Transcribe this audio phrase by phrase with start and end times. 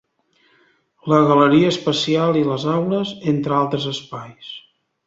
[1.13, 4.53] La galeria espacial i les aules, entre altres espais.